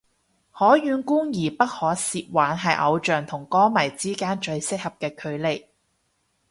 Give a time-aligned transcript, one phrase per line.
[0.51, 5.67] 可遠觀而不可褻玩係偶像同歌迷之間最適當嘅距離